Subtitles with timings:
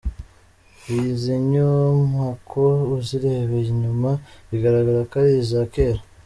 [0.99, 2.61] Izi nyumako
[2.95, 4.09] uzirebeye inyuma
[4.49, 6.01] bigaragara ko ari iza kera.